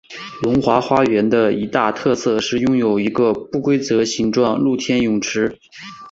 [0.41, 5.59] 龙华花园的一大特色是拥有一个不规则形状露天游泳池。